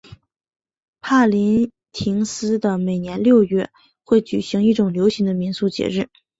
[0.99, 3.69] 帕林廷斯的每年六月
[4.03, 6.09] 会举行一种流行的民俗节日。